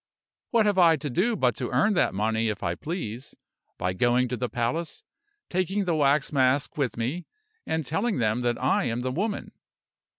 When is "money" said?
2.15-2.49